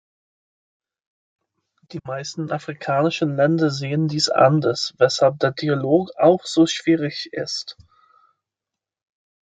[1.91, 7.77] Die meisten afrikanischen Länder sehen dies anders, weshalb der Dialog auch so schwierig ist.